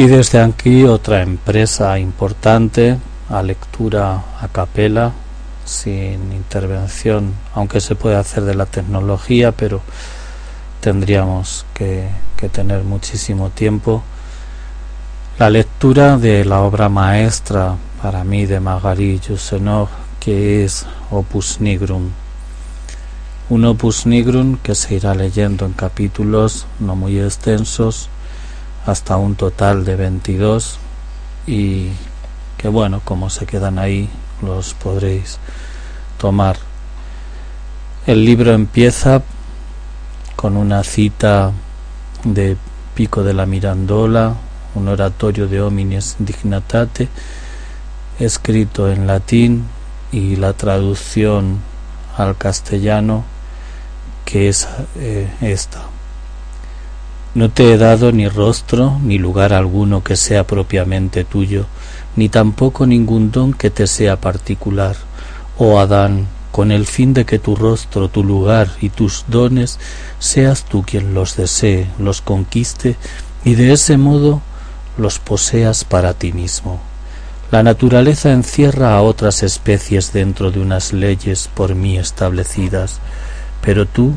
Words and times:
Y 0.00 0.06
desde 0.06 0.40
aquí 0.40 0.84
otra 0.84 1.20
empresa 1.20 1.98
importante, 1.98 2.96
a 3.28 3.42
lectura 3.42 4.24
a 4.40 4.48
capela, 4.48 5.12
sin 5.66 6.32
intervención, 6.32 7.34
aunque 7.54 7.82
se 7.82 7.96
puede 7.96 8.16
hacer 8.16 8.44
de 8.44 8.54
la 8.54 8.64
tecnología, 8.64 9.52
pero 9.52 9.82
tendríamos 10.80 11.66
que, 11.74 12.08
tener 12.50 12.82
muchísimo 12.82 13.50
tiempo. 13.50 14.02
La 15.38 15.50
lectura 15.50 16.16
de 16.16 16.46
la 16.46 16.62
obra 16.62 16.88
maestra 16.88 17.76
para 18.00 18.24
mí 18.24 18.46
de 18.46 18.58
Magari 18.58 19.20
Yusenov, 19.20 19.88
que 20.18 20.64
es 20.64 20.86
Opus 21.10 21.60
Nigrum. 21.60 22.08
Un 23.50 23.64
Opus 23.66 24.06
Nigrum 24.06 24.56
que 24.62 24.74
se 24.74 24.94
irá 24.94 25.14
leyendo 25.14 25.66
en 25.66 25.74
capítulos 25.74 26.66
no 26.78 26.96
muy 26.96 27.20
extensos 27.20 28.08
hasta 28.86 29.16
un 29.16 29.34
total 29.34 29.84
de 29.84 29.96
22 29.96 30.78
y 31.46 31.88
que 32.56 32.68
bueno, 32.68 33.00
como 33.04 33.30
se 33.30 33.46
quedan 33.46 33.78
ahí, 33.78 34.08
los 34.42 34.74
podréis 34.74 35.38
tomar. 36.18 36.56
El 38.06 38.24
libro 38.24 38.52
empieza 38.52 39.22
con 40.36 40.56
una 40.56 40.84
cita 40.84 41.52
de 42.24 42.56
Pico 42.94 43.22
de 43.22 43.34
la 43.34 43.46
Mirandola, 43.46 44.34
un 44.74 44.88
oratorio 44.88 45.48
de 45.48 45.60
homines 45.62 46.16
dignatate, 46.18 47.08
escrito 48.18 48.90
en 48.90 49.06
latín 49.06 49.64
y 50.12 50.36
la 50.36 50.52
traducción 50.52 51.58
al 52.16 52.36
castellano 52.36 53.24
que 54.24 54.48
es 54.48 54.68
eh, 54.96 55.28
esta. 55.40 55.80
No 57.32 57.48
te 57.48 57.72
he 57.72 57.78
dado 57.78 58.10
ni 58.10 58.28
rostro 58.28 58.98
ni 59.04 59.16
lugar 59.18 59.52
alguno 59.52 60.02
que 60.02 60.16
sea 60.16 60.44
propiamente 60.44 61.24
tuyo, 61.24 61.66
ni 62.16 62.28
tampoco 62.28 62.86
ningún 62.86 63.30
don 63.30 63.52
que 63.52 63.70
te 63.70 63.86
sea 63.86 64.20
particular, 64.20 64.96
oh 65.56 65.78
Adán, 65.78 66.26
con 66.50 66.72
el 66.72 66.86
fin 66.86 67.14
de 67.14 67.24
que 67.24 67.38
tu 67.38 67.54
rostro, 67.54 68.08
tu 68.08 68.24
lugar 68.24 68.68
y 68.80 68.90
tus 68.90 69.24
dones 69.28 69.78
seas 70.18 70.64
tú 70.64 70.82
quien 70.82 71.14
los 71.14 71.36
desee, 71.36 71.86
los 72.00 72.20
conquiste 72.20 72.96
y 73.44 73.54
de 73.54 73.72
ese 73.74 73.96
modo 73.96 74.42
los 74.98 75.20
poseas 75.20 75.84
para 75.84 76.14
ti 76.14 76.32
mismo. 76.32 76.80
La 77.52 77.62
naturaleza 77.62 78.32
encierra 78.32 78.94
a 78.94 79.02
otras 79.02 79.44
especies 79.44 80.12
dentro 80.12 80.50
de 80.50 80.60
unas 80.60 80.92
leyes 80.92 81.48
por 81.54 81.76
mí 81.76 81.96
establecidas, 81.96 82.98
pero 83.62 83.86
tú, 83.86 84.14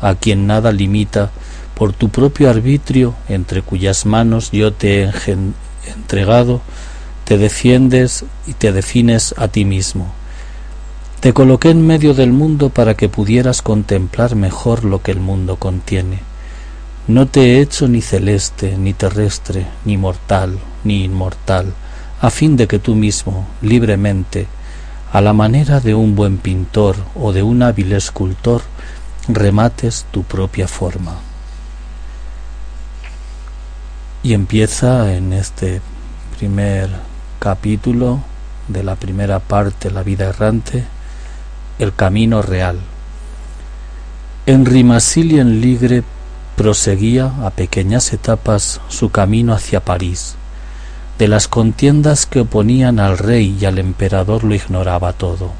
a 0.00 0.14
quien 0.14 0.46
nada 0.46 0.72
limita, 0.72 1.30
por 1.74 1.92
tu 1.92 2.08
propio 2.08 2.50
arbitrio, 2.50 3.14
entre 3.28 3.62
cuyas 3.62 4.06
manos 4.06 4.50
yo 4.52 4.72
te 4.72 5.04
he 5.04 5.10
entregado, 5.94 6.60
te 7.24 7.38
defiendes 7.38 8.24
y 8.46 8.52
te 8.52 8.72
defines 8.72 9.34
a 9.38 9.48
ti 9.48 9.64
mismo. 9.64 10.12
Te 11.20 11.32
coloqué 11.32 11.70
en 11.70 11.86
medio 11.86 12.12
del 12.12 12.32
mundo 12.32 12.68
para 12.68 12.96
que 12.96 13.08
pudieras 13.08 13.62
contemplar 13.62 14.36
mejor 14.36 14.84
lo 14.84 15.02
que 15.02 15.10
el 15.10 15.20
mundo 15.20 15.56
contiene. 15.56 16.20
No 17.08 17.26
te 17.26 17.40
he 17.40 17.60
hecho 17.60 17.88
ni 17.88 18.02
celeste, 18.02 18.76
ni 18.76 18.92
terrestre, 18.92 19.66
ni 19.84 19.96
mortal, 19.96 20.58
ni 20.84 21.04
inmortal, 21.04 21.72
a 22.20 22.30
fin 22.30 22.56
de 22.56 22.66
que 22.66 22.78
tú 22.78 22.94
mismo, 22.94 23.46
libremente, 23.62 24.46
a 25.12 25.20
la 25.20 25.32
manera 25.32 25.80
de 25.80 25.94
un 25.94 26.14
buen 26.14 26.38
pintor 26.38 26.96
o 27.14 27.32
de 27.32 27.42
un 27.42 27.62
hábil 27.62 27.92
escultor, 27.92 28.62
remates 29.28 30.06
tu 30.10 30.24
propia 30.24 30.68
forma. 30.68 31.16
Y 34.24 34.32
empieza 34.32 35.14
en 35.14 35.34
este 35.34 35.82
primer 36.38 36.88
capítulo 37.40 38.20
de 38.68 38.82
la 38.82 38.96
primera 38.96 39.38
parte, 39.38 39.90
La 39.90 40.02
vida 40.02 40.24
errante, 40.24 40.86
el 41.78 41.94
camino 41.94 42.40
real. 42.40 42.78
En 44.46 44.64
Rimasilien 44.64 45.60
Ligre 45.60 46.04
proseguía 46.56 47.34
a 47.44 47.50
pequeñas 47.50 48.14
etapas 48.14 48.80
su 48.88 49.10
camino 49.10 49.52
hacia 49.52 49.84
París. 49.84 50.36
De 51.18 51.28
las 51.28 51.46
contiendas 51.46 52.24
que 52.24 52.40
oponían 52.40 53.00
al 53.00 53.18
rey 53.18 53.58
y 53.60 53.66
al 53.66 53.78
emperador 53.78 54.42
lo 54.42 54.54
ignoraba 54.54 55.12
todo. 55.12 55.52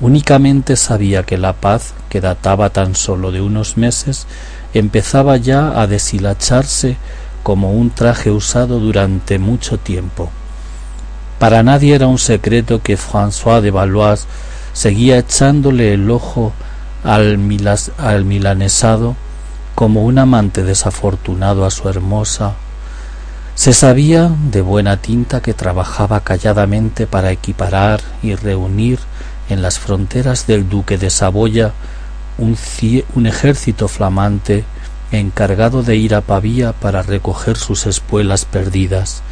Únicamente 0.00 0.74
sabía 0.74 1.22
que 1.22 1.38
la 1.38 1.52
paz, 1.52 1.94
que 2.08 2.20
databa 2.20 2.70
tan 2.70 2.96
solo 2.96 3.30
de 3.30 3.40
unos 3.40 3.76
meses, 3.76 4.26
empezaba 4.74 5.36
ya 5.36 5.80
a 5.80 5.86
deshilacharse 5.86 6.96
como 7.42 7.72
un 7.72 7.90
traje 7.90 8.30
usado 8.30 8.80
durante 8.80 9.38
mucho 9.38 9.78
tiempo. 9.78 10.30
Para 11.38 11.62
nadie 11.62 11.94
era 11.94 12.06
un 12.06 12.18
secreto 12.18 12.82
que 12.82 12.96
François 12.96 13.60
de 13.60 13.70
Valois 13.70 14.26
seguía 14.72 15.18
echándole 15.18 15.92
el 15.92 16.10
ojo 16.10 16.52
al, 17.04 17.38
milanesado 17.38 19.16
como 19.74 20.04
un 20.04 20.18
amante 20.18 20.62
desafortunado 20.62 21.64
a 21.64 21.70
su 21.70 21.88
hermosa. 21.88 22.52
Se 23.54 23.72
sabía 23.72 24.30
de 24.50 24.60
buena 24.60 24.98
tinta 24.98 25.42
que 25.42 25.52
trabajaba 25.52 26.20
calladamente 26.20 27.06
para 27.06 27.32
equiparar 27.32 28.00
y 28.22 28.34
reunir 28.34 29.00
en 29.48 29.62
las 29.62 29.78
fronteras 29.78 30.46
del 30.46 30.68
duque 30.68 30.96
de 30.96 31.10
Saboya 31.10 31.72
un 32.38 33.26
ejército 33.26 33.88
flamante 33.88 34.64
encargado 35.18 35.82
de 35.82 35.96
ir 35.96 36.14
a 36.14 36.20
Pavía 36.22 36.72
para 36.72 37.02
recoger 37.02 37.56
sus 37.56 37.86
espuelas 37.86 38.44
perdidas, 38.44 39.22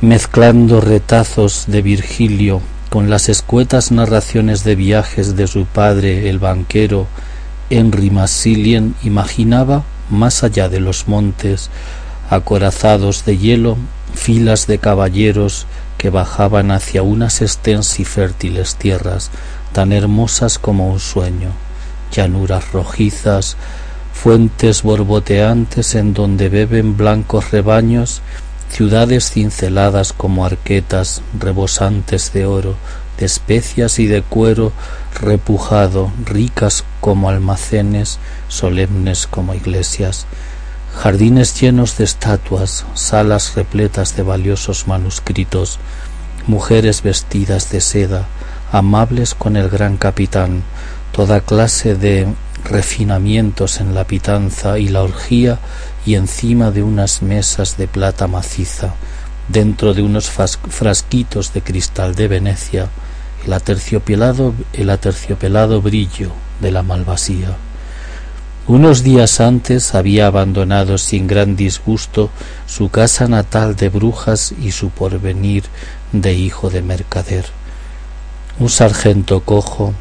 mezclando 0.00 0.80
retazos 0.80 1.64
de 1.66 1.82
Virgilio 1.82 2.60
con 2.90 3.10
las 3.10 3.28
escuetas 3.28 3.90
narraciones 3.90 4.62
de 4.62 4.76
viajes 4.76 5.34
de 5.34 5.46
su 5.46 5.66
padre 5.66 6.28
el 6.28 6.38
banquero 6.38 7.06
Henry 7.70 8.10
Massilien 8.10 8.94
imaginaba 9.02 9.84
más 10.10 10.44
allá 10.44 10.68
de 10.68 10.80
los 10.80 11.08
montes 11.08 11.70
acorazados 12.30 13.24
de 13.24 13.38
hielo 13.38 13.76
filas 14.14 14.66
de 14.66 14.78
caballeros 14.78 15.66
que 15.98 16.10
bajaban 16.10 16.70
hacia 16.70 17.02
unas 17.02 17.42
extensas 17.42 17.98
y 18.00 18.04
fértiles 18.04 18.76
tierras 18.76 19.30
tan 19.72 19.92
hermosas 19.92 20.58
como 20.58 20.88
un 20.88 21.00
sueño, 21.00 21.50
llanuras 22.12 22.72
rojizas, 22.72 23.56
fuentes 24.14 24.82
borboteantes 24.82 25.94
en 25.94 26.14
donde 26.14 26.48
beben 26.48 26.96
blancos 26.96 27.50
rebaños, 27.50 28.22
ciudades 28.70 29.30
cinceladas 29.30 30.14
como 30.14 30.46
arquetas 30.46 31.20
rebosantes 31.38 32.32
de 32.32 32.46
oro, 32.46 32.76
de 33.18 33.26
especias 33.26 33.98
y 33.98 34.06
de 34.06 34.22
cuero 34.22 34.72
repujado, 35.20 36.10
ricas 36.24 36.84
como 37.00 37.28
almacenes, 37.28 38.18
solemnes 38.48 39.26
como 39.26 39.52
iglesias, 39.54 40.26
jardines 40.94 41.60
llenos 41.60 41.98
de 41.98 42.04
estatuas, 42.04 42.86
salas 42.94 43.54
repletas 43.54 44.16
de 44.16 44.22
valiosos 44.22 44.88
manuscritos, 44.88 45.78
mujeres 46.46 47.02
vestidas 47.02 47.70
de 47.70 47.80
seda, 47.80 48.26
amables 48.72 49.34
con 49.34 49.56
el 49.56 49.68
gran 49.68 49.96
capitán, 49.98 50.62
toda 51.12 51.40
clase 51.40 51.94
de 51.94 52.26
refinamientos 52.64 53.80
en 53.80 53.94
la 53.94 54.04
pitanza 54.04 54.78
y 54.78 54.88
la 54.88 55.02
orgía 55.02 55.58
y 56.06 56.14
encima 56.14 56.70
de 56.70 56.82
unas 56.82 57.22
mesas 57.22 57.76
de 57.76 57.86
plata 57.86 58.26
maciza, 58.26 58.94
dentro 59.48 59.94
de 59.94 60.02
unos 60.02 60.30
frasquitos 60.30 61.52
de 61.52 61.62
cristal 61.62 62.14
de 62.14 62.28
Venecia, 62.28 62.88
el 63.46 63.52
aterciopelado, 63.52 64.54
el 64.72 64.90
aterciopelado 64.90 65.82
brillo 65.82 66.32
de 66.60 66.70
la 66.70 66.82
malvasía. 66.82 67.56
Unos 68.66 69.02
días 69.02 69.40
antes 69.40 69.94
había 69.94 70.26
abandonado 70.26 70.96
sin 70.96 71.26
gran 71.26 71.54
disgusto 71.54 72.30
su 72.66 72.88
casa 72.88 73.28
natal 73.28 73.76
de 73.76 73.90
brujas 73.90 74.54
y 74.58 74.70
su 74.70 74.88
porvenir 74.88 75.64
de 76.12 76.32
hijo 76.32 76.70
de 76.70 76.80
mercader. 76.80 77.44
Un 78.58 78.70
sargento 78.70 79.40
cojo 79.40 79.92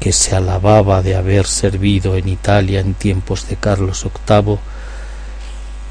que 0.00 0.12
se 0.12 0.36
alababa 0.36 1.02
de 1.02 1.16
haber 1.16 1.46
servido 1.46 2.16
en 2.16 2.28
Italia 2.28 2.80
en 2.80 2.94
tiempos 2.94 3.48
de 3.48 3.56
Carlos 3.56 4.06
VIII, 4.28 4.58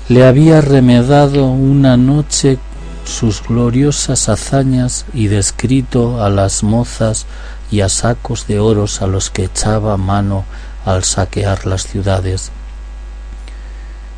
le 0.07 0.25
había 0.25 0.61
remedado 0.61 1.45
una 1.45 1.97
noche 1.97 2.59
sus 3.05 3.41
gloriosas 3.43 4.29
hazañas 4.29 5.05
y 5.13 5.27
descrito 5.27 6.23
a 6.23 6.29
las 6.29 6.63
mozas 6.63 7.25
y 7.71 7.81
a 7.81 7.89
sacos 7.89 8.47
de 8.47 8.59
oros 8.59 9.01
a 9.01 9.07
los 9.07 9.29
que 9.29 9.45
echaba 9.45 9.97
mano 9.97 10.45
al 10.85 11.03
saquear 11.03 11.65
las 11.65 11.83
ciudades. 11.87 12.51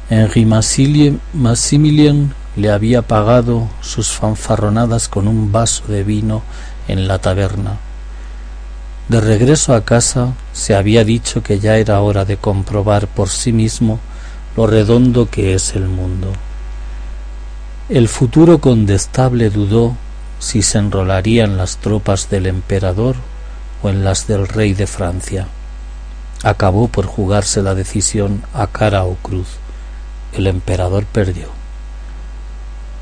Henri 0.09 0.45
Massimilien 0.45 2.33
le 2.55 2.71
había 2.71 3.01
pagado 3.01 3.67
sus 3.81 4.09
fanfarronadas 4.09 5.09
con 5.09 5.27
un 5.27 5.51
vaso 5.51 5.83
de 5.87 6.03
vino 6.03 6.41
en 6.87 7.07
la 7.07 7.19
taberna. 7.19 7.77
De 9.07 9.21
regreso 9.21 9.73
a 9.73 9.85
casa 9.85 10.33
se 10.53 10.75
había 10.75 11.03
dicho 11.03 11.41
que 11.41 11.59
ya 11.59 11.77
era 11.77 12.01
hora 12.01 12.25
de 12.25 12.37
comprobar 12.37 13.07
por 13.07 13.29
sí 13.29 13.53
mismo 13.53 13.99
lo 14.55 14.67
redondo 14.67 15.29
que 15.29 15.53
es 15.53 15.75
el 15.75 15.87
mundo. 15.87 16.33
El 17.89 18.09
futuro 18.09 18.59
condestable 18.59 19.49
dudó 19.49 19.95
si 20.39 20.61
se 20.61 20.77
enrolaría 20.77 21.45
en 21.45 21.57
las 21.57 21.77
tropas 21.77 22.29
del 22.29 22.47
emperador 22.47 23.15
o 23.81 23.89
en 23.89 24.03
las 24.03 24.27
del 24.27 24.47
rey 24.47 24.73
de 24.73 24.87
Francia 24.87 25.47
acabó 26.43 26.87
por 26.87 27.05
jugarse 27.05 27.61
la 27.61 27.75
decisión 27.75 28.43
a 28.53 28.67
cara 28.67 29.03
o 29.03 29.15
cruz. 29.15 29.47
El 30.33 30.47
emperador 30.47 31.05
perdió. 31.05 31.49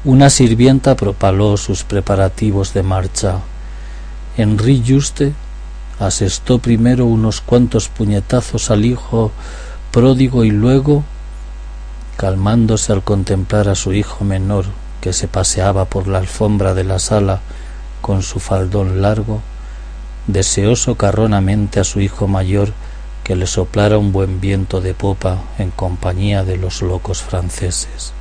Una 0.04 0.30
sirvienta 0.30 0.96
propaló 0.96 1.57
sus 1.57 1.84
preparativos 1.84 2.74
de 2.74 2.84
marcha. 2.84 3.40
Henri 4.38 4.84
Juste 4.86 5.34
asestó 6.00 6.59
primero 6.59 7.06
unos 7.06 7.42
cuantos 7.42 7.89
puñetazos 7.89 8.71
al 8.71 8.86
hijo 8.86 9.31
pródigo 9.92 10.44
y 10.44 10.51
luego, 10.51 11.03
calmándose 12.18 12.92
al 12.92 13.03
contemplar 13.03 13.69
a 13.69 13.75
su 13.75 13.94
hijo 13.94 14.25
menor 14.25 14.65
que 15.01 15.13
se 15.13 15.27
paseaba 15.27 15.86
por 15.86 16.07
la 16.07 16.18
alfombra 16.18 16.74
de 16.74 16.83
la 16.83 17.00
sala 17.00 17.42
con 18.01 18.24
su 18.24 18.39
faldón 18.39 19.01
largo, 19.01 19.42
deseó 20.27 20.75
socarronamente 20.75 21.80
a 21.80 21.83
su 21.83 22.01
hijo 22.01 22.27
mayor 22.27 22.74
que 23.24 23.36
le 23.36 23.47
soplara 23.47 23.97
un 23.97 24.12
buen 24.12 24.39
viento 24.39 24.81
de 24.81 24.94
popa 24.94 25.39
en 25.57 25.71
compañía 25.71 26.44
de 26.44 26.57
los 26.57 26.81
locos 26.81 27.24
franceses. 27.24 28.13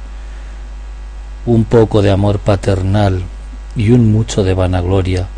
Un 1.44 1.64
poco 1.64 2.00
de 2.00 2.10
amor 2.10 2.38
paternal 2.38 3.22
y 3.76 3.90
un 3.90 4.10
mucho 4.12 4.44
de 4.44 4.54
vanagloria, 4.54 5.28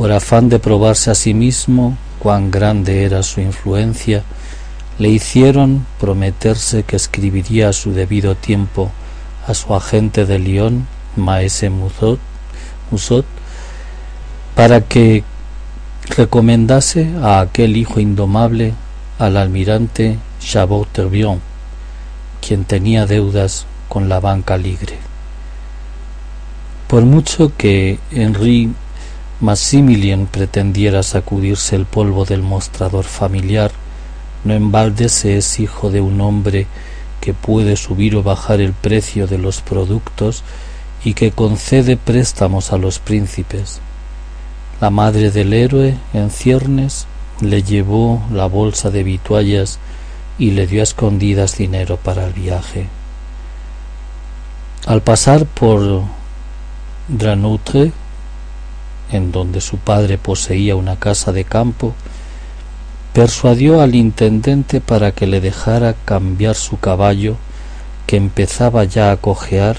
por 0.00 0.12
afán 0.12 0.48
de 0.48 0.58
probarse 0.58 1.10
a 1.10 1.14
sí 1.14 1.34
mismo 1.34 1.94
cuán 2.20 2.50
grande 2.50 3.04
era 3.04 3.22
su 3.22 3.42
influencia, 3.42 4.22
le 4.98 5.10
hicieron 5.10 5.84
prometerse 6.00 6.84
que 6.84 6.96
escribiría 6.96 7.68
a 7.68 7.74
su 7.74 7.92
debido 7.92 8.34
tiempo 8.34 8.90
a 9.46 9.52
su 9.52 9.74
agente 9.74 10.24
de 10.24 10.38
Lyon, 10.38 10.86
Maese 11.16 11.68
Musot, 11.68 12.18
para 14.54 14.80
que 14.80 15.22
recomendase 16.16 17.10
a 17.22 17.40
aquel 17.40 17.76
hijo 17.76 18.00
indomable 18.00 18.72
al 19.18 19.36
almirante 19.36 20.16
Chabot-Terbion, 20.40 21.40
quien 22.40 22.64
tenía 22.64 23.04
deudas 23.04 23.66
con 23.90 24.08
la 24.08 24.18
banca 24.18 24.56
ligre. 24.56 24.96
Por 26.88 27.04
mucho 27.04 27.52
que 27.54 27.98
Henri 28.10 28.70
Maximilien 29.40 30.26
pretendiera 30.26 31.02
sacudirse 31.02 31.74
el 31.74 31.86
polvo 31.86 32.26
del 32.26 32.42
mostrador 32.42 33.04
familiar, 33.04 33.70
no 34.44 34.52
en 34.52 34.70
balde 34.70 35.08
se 35.08 35.38
es 35.38 35.58
hijo 35.60 35.90
de 35.90 36.02
un 36.02 36.20
hombre 36.20 36.66
que 37.22 37.32
puede 37.32 37.76
subir 37.76 38.16
o 38.16 38.22
bajar 38.22 38.60
el 38.60 38.74
precio 38.74 39.26
de 39.26 39.38
los 39.38 39.62
productos 39.62 40.42
y 41.04 41.14
que 41.14 41.30
concede 41.30 41.96
préstamos 41.96 42.72
a 42.72 42.76
los 42.76 42.98
príncipes. 42.98 43.80
La 44.78 44.90
madre 44.90 45.30
del 45.30 45.54
héroe 45.54 45.96
en 46.12 46.30
ciernes 46.30 47.06
le 47.40 47.62
llevó 47.62 48.22
la 48.30 48.46
bolsa 48.46 48.90
de 48.90 49.02
vituallas 49.02 49.78
y 50.38 50.50
le 50.50 50.66
dio 50.66 50.80
a 50.80 50.84
escondidas 50.84 51.56
dinero 51.56 51.96
para 51.96 52.26
el 52.26 52.34
viaje. 52.34 52.88
Al 54.86 55.02
pasar 55.02 55.46
por 55.46 56.02
Dranoutre, 57.08 57.92
en 59.12 59.32
donde 59.32 59.60
su 59.60 59.78
padre 59.78 60.18
poseía 60.18 60.76
una 60.76 60.96
casa 60.96 61.32
de 61.32 61.44
campo, 61.44 61.94
persuadió 63.12 63.80
al 63.80 63.94
intendente 63.94 64.80
para 64.80 65.12
que 65.12 65.26
le 65.26 65.40
dejara 65.40 65.94
cambiar 66.04 66.54
su 66.54 66.78
caballo, 66.78 67.36
que 68.06 68.16
empezaba 68.16 68.84
ya 68.84 69.10
a 69.10 69.16
cojear, 69.16 69.78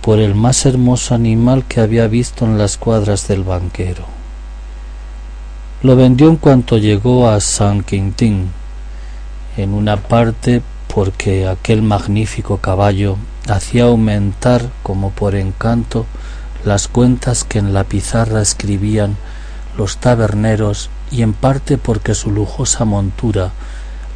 por 0.00 0.18
el 0.18 0.34
más 0.34 0.64
hermoso 0.64 1.14
animal 1.14 1.64
que 1.64 1.80
había 1.80 2.06
visto 2.06 2.44
en 2.44 2.58
las 2.58 2.76
cuadras 2.76 3.28
del 3.28 3.44
banquero. 3.44 4.04
Lo 5.82 5.96
vendió 5.96 6.28
en 6.28 6.36
cuanto 6.36 6.78
llegó 6.78 7.28
a 7.28 7.40
San 7.40 7.82
Quintín, 7.82 8.50
en 9.56 9.74
una 9.74 9.96
parte 9.96 10.62
porque 10.92 11.46
aquel 11.46 11.82
magnífico 11.82 12.58
caballo 12.58 13.16
hacía 13.48 13.84
aumentar 13.84 14.70
como 14.82 15.10
por 15.10 15.34
encanto 15.34 16.06
las 16.64 16.88
cuentas 16.88 17.44
que 17.44 17.58
en 17.58 17.72
la 17.72 17.84
pizarra 17.84 18.42
escribían 18.42 19.16
los 19.76 19.96
taberneros 19.98 20.90
y 21.10 21.22
en 21.22 21.32
parte 21.32 21.78
porque 21.78 22.14
su 22.14 22.30
lujosa 22.30 22.84
montura 22.84 23.52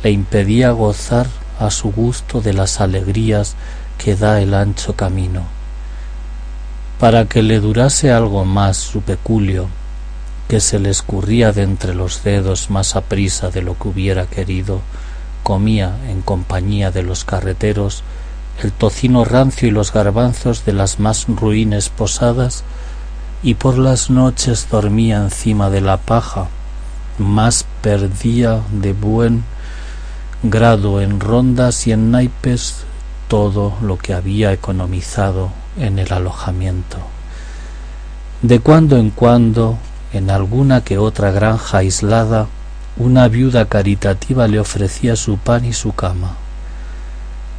le 0.03 0.11
impedía 0.11 0.71
gozar 0.71 1.27
a 1.59 1.71
su 1.71 1.91
gusto 1.91 2.41
de 2.41 2.53
las 2.53 2.81
alegrías 2.81 3.55
que 3.99 4.17
da 4.17 4.41
el 4.41 4.55
ancho 4.55 4.95
camino. 4.95 5.43
Para 6.99 7.27
que 7.27 7.43
le 7.43 7.61
durase 7.61 8.13
algo 8.13 8.45
más 8.45 8.77
su 8.77 9.01
peculio, 9.01 9.69
que 10.49 10.61
se 10.61 10.79
le 10.79 10.91
escurría 10.91 11.53
de 11.53 11.63
entre 11.63 11.95
los 11.95 12.23
dedos 12.23 12.71
más 12.71 12.97
aprisa 12.97 13.51
de 13.51 13.63
lo 13.63 13.79
que 13.79 13.89
hubiera 13.89 14.27
querido, 14.27 14.81
comía 15.43 15.97
en 16.09 16.23
compañía 16.23 16.91
de 16.91 17.03
los 17.03 17.25
carreteros 17.25 18.03
el 18.63 18.73
tocino 18.73 19.25
rancio 19.25 19.69
y 19.69 19.71
los 19.71 19.93
garbanzos 19.93 20.65
de 20.65 20.73
las 20.73 21.01
más 21.01 21.27
ruines 21.29 21.89
posadas, 21.89 22.65
y 23.43 23.55
por 23.55 23.77
las 23.77 24.11
noches 24.11 24.69
dormía 24.71 25.19
encima 25.19 25.71
de 25.71 25.81
la 25.81 25.99
paja, 25.99 26.49
más 27.19 27.67
perdía 27.83 28.63
de 28.73 28.93
buen 28.93 29.45
grado 30.43 31.01
en 31.01 31.21
rondas 31.21 31.87
y 31.87 31.93
en 31.93 32.11
naipes 32.11 32.85
todo 33.29 33.75
lo 33.83 33.99
que 33.99 34.15
había 34.15 34.53
economizado 34.53 35.51
en 35.79 35.99
el 35.99 36.13
alojamiento. 36.13 36.99
De 38.43 38.61
cuando 38.61 38.97
en 38.97 39.11
cuando 39.11 39.79
en 40.13 40.31
alguna 40.31 40.83
que 40.83 40.99
otra 40.99 41.31
granja 41.33 41.79
aislada, 41.79 42.47
una 42.97 43.27
viuda 43.29 43.65
caritativa 43.67 44.47
le 44.47 44.61
ofrecía 44.61 45.17
su 45.17 45.39
pan 45.39 45.65
y 45.65 45.73
su 45.73 45.93
cama. 45.93 46.37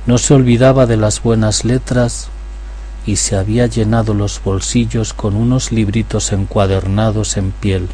No 0.06 0.20
se 0.20 0.36
olvidaba 0.36 0.86
de 0.86 0.98
las 0.98 1.24
buenas 1.24 1.66
letras 1.66 2.30
y 3.08 3.16
se 3.16 3.36
había 3.36 3.66
llenado 3.66 4.14
los 4.14 4.42
bolsillos 4.44 5.14
con 5.14 5.36
unos 5.36 5.72
libritos 5.72 6.32
encuadernados 6.32 7.38
en 7.38 7.52
piel, 7.52 7.88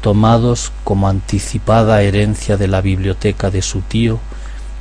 tomados 0.00 0.72
como 0.82 1.08
anticipada 1.08 2.00
herencia 2.00 2.56
de 2.56 2.68
la 2.68 2.80
biblioteca 2.80 3.50
de 3.50 3.60
su 3.60 3.82
tío, 3.82 4.18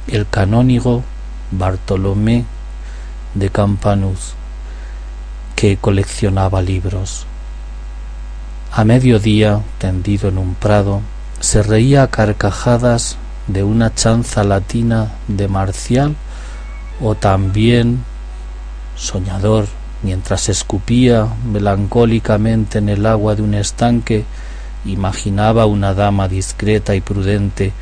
el 0.07 0.25
canónigo 0.27 1.03
Bartolomé 1.51 2.45
de 3.33 3.49
Campanus, 3.49 4.33
que 5.57 5.75
coleccionaba 5.75 6.61
libros. 6.61 7.25
A 8.71 8.85
mediodía, 8.85 9.61
tendido 9.77 10.29
en 10.29 10.37
un 10.37 10.55
prado, 10.55 11.01
se 11.41 11.63
reía 11.63 12.03
a 12.03 12.07
carcajadas 12.07 13.17
de 13.47 13.63
una 13.63 13.93
chanza 13.93 14.45
latina 14.45 15.11
de 15.27 15.49
Marcial 15.49 16.15
o 17.01 17.15
también, 17.15 18.03
soñador, 18.95 19.67
mientras 20.03 20.49
escupía 20.49 21.27
melancólicamente 21.45 22.77
en 22.77 22.89
el 22.89 23.05
agua 23.05 23.35
de 23.35 23.41
un 23.41 23.53
estanque, 23.53 24.25
imaginaba 24.85 25.65
una 25.65 25.93
dama 25.93 26.27
discreta 26.27 26.95
y 26.95 27.01
prudente 27.01 27.73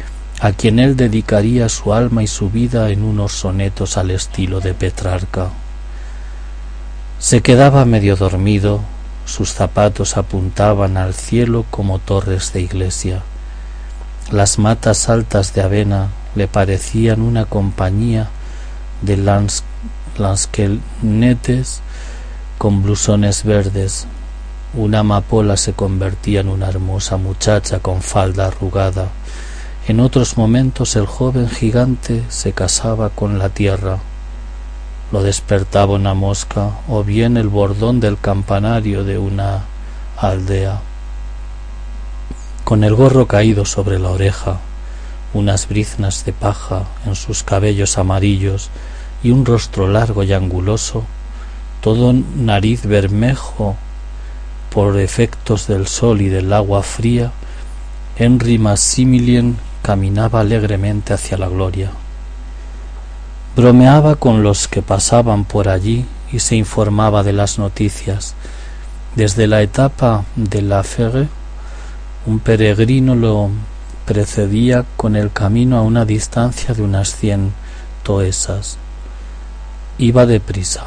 a 0.41 0.53
quien 0.53 0.79
él 0.79 0.95
dedicaría 0.95 1.67
su 1.67 1.93
alma 1.93 2.23
y 2.23 2.27
su 2.27 2.49
vida 2.49 2.89
en 2.91 3.03
unos 3.03 3.33
sonetos 3.33 3.97
al 3.97 4.11
estilo 4.11 4.61
de 4.61 4.73
Petrarca. 4.73 5.49
Se 7.19 7.41
quedaba 7.41 7.83
medio 7.83 8.15
dormido, 8.15 8.79
sus 9.25 9.51
zapatos 9.51 10.15
apuntaban 10.15 10.95
al 10.95 11.13
cielo 11.13 11.65
como 11.69 11.99
torres 11.99 12.53
de 12.53 12.61
iglesia. 12.61 13.21
Las 14.31 14.59
matas 14.59 15.09
altas 15.09 15.53
de 15.53 15.61
avena 15.61 16.07
le 16.35 16.47
parecían 16.47 17.21
una 17.21 17.43
compañía 17.43 18.29
de 19.01 19.17
lans 19.17 19.63
lansquenetes 20.17 21.81
con 22.57 22.83
blusones 22.83 23.43
verdes. 23.43 24.07
Una 24.73 24.99
amapola 24.99 25.57
se 25.57 25.73
convertía 25.73 26.41
en 26.41 26.49
una 26.49 26.69
hermosa 26.69 27.17
muchacha 27.17 27.79
con 27.79 28.01
falda 28.01 28.47
arrugada. 28.47 29.09
En 29.87 29.99
otros 29.99 30.37
momentos 30.37 30.95
el 30.95 31.05
joven 31.05 31.49
gigante 31.49 32.23
se 32.29 32.53
casaba 32.53 33.09
con 33.09 33.39
la 33.39 33.49
tierra 33.49 33.99
lo 35.11 35.23
despertaba 35.23 35.95
una 35.95 36.13
mosca 36.13 36.71
o 36.87 37.03
bien 37.03 37.37
el 37.37 37.47
bordón 37.47 37.99
del 37.99 38.19
campanario 38.19 39.03
de 39.03 39.17
una 39.17 39.63
aldea. 40.17 40.81
Con 42.63 42.83
el 42.83 42.93
gorro 42.93 43.25
caído 43.25 43.65
sobre 43.65 43.97
la 43.97 44.09
oreja, 44.09 44.59
unas 45.33 45.67
briznas 45.67 46.25
de 46.25 46.33
paja 46.33 46.85
en 47.05 47.15
sus 47.15 47.43
cabellos 47.43 47.97
amarillos 47.97 48.69
y 49.23 49.31
un 49.31 49.45
rostro 49.45 49.87
largo 49.87 50.23
y 50.23 50.33
anguloso, 50.33 51.03
todo 51.81 52.13
nariz 52.13 52.85
bermejo 52.85 53.75
por 54.69 54.99
efectos 54.99 55.67
del 55.67 55.87
sol 55.87 56.21
y 56.21 56.29
del 56.29 56.51
agua 56.53 56.83
fría, 56.83 57.31
Henry 58.17 58.57
Maximilien 58.57 59.57
caminaba 59.81 60.41
alegremente 60.41 61.13
hacia 61.13 61.37
la 61.37 61.47
gloria. 61.47 61.91
Bromeaba 63.55 64.15
con 64.15 64.43
los 64.43 64.67
que 64.67 64.81
pasaban 64.81 65.45
por 65.45 65.69
allí 65.69 66.05
y 66.31 66.39
se 66.39 66.55
informaba 66.55 67.23
de 67.23 67.33
las 67.33 67.57
noticias. 67.59 68.35
Desde 69.15 69.47
la 69.47 69.61
etapa 69.61 70.25
de 70.35 70.61
la 70.61 70.83
un 72.25 72.39
peregrino 72.39 73.15
lo 73.15 73.49
precedía 74.09 74.85
con 74.97 75.15
el 75.15 75.31
camino 75.31 75.77
a 75.77 75.83
una 75.83 76.03
distancia 76.03 76.73
de 76.73 76.81
unas 76.81 77.15
cien 77.15 77.53
toesas. 78.01 78.79
Iba 79.99 80.25
deprisa. 80.25 80.85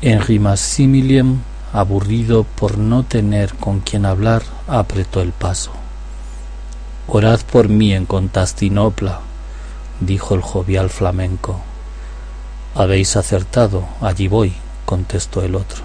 Henri 0.00 0.38
Maximilien, 0.38 1.42
aburrido 1.72 2.44
por 2.44 2.78
no 2.78 3.02
tener 3.02 3.54
con 3.54 3.80
quien 3.80 4.06
hablar, 4.06 4.44
apretó 4.68 5.20
el 5.20 5.32
paso. 5.32 5.72
Orad 7.08 7.40
por 7.40 7.68
mí 7.68 7.92
en 7.92 8.06
Constantinopla, 8.06 9.18
dijo 9.98 10.36
el 10.36 10.42
jovial 10.42 10.90
flamenco. 10.90 11.60
Habéis 12.76 13.16
acertado, 13.16 13.84
allí 14.00 14.28
voy, 14.28 14.52
contestó 14.84 15.42
el 15.42 15.56
otro. 15.56 15.82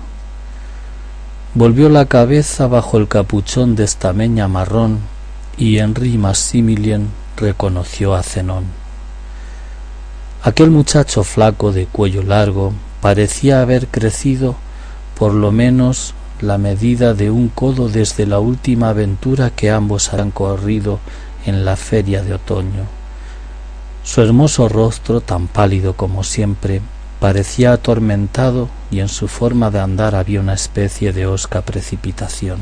Volvió 1.55 1.89
la 1.89 2.05
cabeza 2.05 2.67
bajo 2.67 2.99
el 2.99 3.07
capuchón 3.07 3.75
de 3.75 3.85
estameña 3.85 4.47
marrón 4.47 5.16
y 5.57 5.79
Henri 5.79 6.17
Maximilien 6.17 7.09
reconoció 7.35 8.13
a 8.13 8.23
Zenón. 8.23 8.65
Aquel 10.43 10.69
muchacho 10.69 11.23
flaco 11.23 11.71
de 11.71 11.87
cuello 11.87 12.21
largo 12.21 12.73
parecía 13.01 13.61
haber 13.61 13.87
crecido 13.87 14.55
por 15.17 15.33
lo 15.33 15.51
menos 15.51 16.13
la 16.41 16.59
medida 16.59 17.15
de 17.15 17.31
un 17.31 17.49
codo 17.49 17.89
desde 17.89 18.27
la 18.27 18.39
última 18.39 18.89
aventura 18.89 19.49
que 19.49 19.71
ambos 19.71 20.13
han 20.13 20.29
corrido 20.29 20.99
en 21.45 21.65
la 21.65 21.75
feria 21.75 22.21
de 22.21 22.35
otoño. 22.35 22.85
Su 24.03 24.21
hermoso 24.21 24.69
rostro, 24.69 25.21
tan 25.21 25.47
pálido 25.47 25.93
como 25.93 26.23
siempre, 26.23 26.81
parecía 27.19 27.73
atormentado 27.73 28.69
y 28.91 28.99
en 28.99 29.09
su 29.09 29.27
forma 29.27 29.71
de 29.71 29.79
andar 29.79 30.13
había 30.13 30.39
una 30.39 30.53
especie 30.53 31.11
de 31.11 31.25
osca 31.25 31.63
precipitación. 31.63 32.59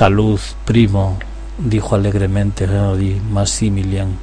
Salud, 0.00 0.40
primo, 0.64 1.18
dijo 1.58 1.94
alegremente 1.94 2.64
Henry 2.64 3.20
Maximilian. 3.20 4.16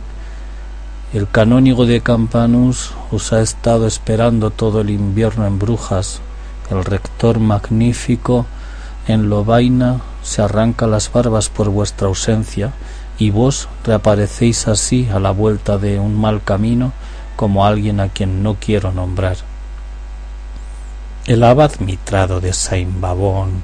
El 1.13 1.29
canónigo 1.29 1.85
de 1.85 2.01
Campanus 2.01 2.95
os 3.11 3.31
ha 3.31 3.41
estado 3.41 3.85
esperando 3.85 4.49
todo 4.49 4.81
el 4.81 4.89
invierno 4.89 5.45
en 5.45 5.59
Brujas. 5.59 6.19
El 6.71 6.83
rector 6.83 7.37
magnífico 7.37 8.47
en 9.07 9.29
Lobaina 9.29 10.01
se 10.23 10.41
arranca 10.41 10.87
las 10.87 11.11
barbas 11.11 11.49
por 11.49 11.69
vuestra 11.69 12.07
ausencia 12.07 12.73
y 13.19 13.29
vos 13.29 13.69
reaparecéis 13.85 14.67
así 14.67 15.07
a 15.13 15.19
la 15.19 15.29
vuelta 15.29 15.77
de 15.77 15.99
un 15.99 16.19
mal 16.19 16.41
camino 16.43 16.91
como 17.35 17.67
alguien 17.67 17.99
a 17.99 18.09
quien 18.09 18.41
no 18.41 18.55
quiero 18.59 18.91
nombrar. 18.93 19.37
El 21.27 21.43
abad 21.43 21.73
mitrado 21.81 22.41
de 22.41 22.51
Saint 22.53 22.99
Babón 22.99 23.61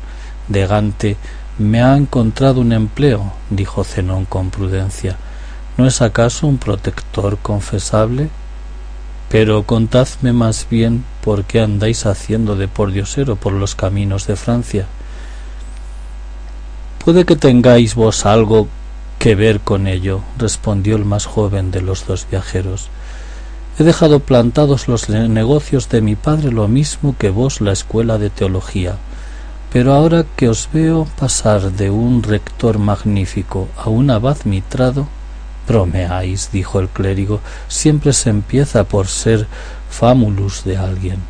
de 0.48 0.68
Gante 0.68 1.18
me 1.58 1.84
ha 1.84 1.96
encontrado 1.96 2.62
un 2.62 2.74
empleo, 2.74 3.34
dijo 3.50 3.84
Zenón 3.84 4.26
con 4.26 4.50
prudencia. 4.50 5.18
¿No 5.78 5.88
es 5.88 6.02
acaso 6.02 6.48
un 6.48 6.58
protector 6.58 7.38
confesable? 7.38 8.30
Pero 9.30 9.64
contadme 9.64 10.34
más 10.34 10.68
bien 10.70 11.04
por 11.24 11.44
qué 11.44 11.62
andáis 11.62 12.06
haciendo 12.06 12.56
de 12.56 12.68
pordiosero 12.68 13.36
por 13.36 13.54
los 13.54 13.76
caminos 13.76 14.28
de 14.28 14.36
Francia. 14.36 14.88
Puede 17.04 17.26
que 17.26 17.36
tengáis 17.36 17.96
vos 17.96 18.26
algo 18.26 18.68
que 19.20 19.36
ver 19.36 19.60
con 19.60 19.88
ello, 19.88 20.22
respondió 20.38 20.96
el 20.96 21.06
más 21.06 21.26
joven 21.26 21.72
de 21.72 21.82
los 21.82 22.06
dos 22.06 22.28
viajeros. 22.30 22.90
He 23.80 23.84
dejado 23.84 24.20
plantados 24.20 24.88
los 24.88 25.10
negocios 25.10 25.90
de 25.90 26.02
mi 26.02 26.16
padre 26.16 26.52
lo 26.52 26.68
mismo 26.68 27.16
que 27.18 27.30
vos 27.30 27.62
la 27.62 27.72
escuela 27.72 28.18
de 28.18 28.30
teología. 28.30 28.98
Pero 29.74 29.94
ahora 29.94 30.24
que 30.36 30.48
os 30.48 30.70
veo 30.72 31.08
pasar 31.18 31.72
de 31.72 31.90
un 31.90 32.22
rector 32.22 32.78
magnífico 32.78 33.70
a 33.76 33.90
un 33.90 34.12
abad 34.12 34.38
mitrado, 34.46 35.08
bromeáis, 35.68 36.52
dijo 36.52 36.80
el 36.80 36.90
clérigo, 36.90 37.42
siempre 37.68 38.14
se 38.14 38.30
empieza 38.30 38.84
por 38.84 39.08
ser 39.08 39.48
famulus 39.90 40.64
de 40.64 40.78
alguien. 40.78 41.24